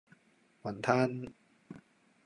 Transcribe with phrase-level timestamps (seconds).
[0.63, 1.29] 餛飩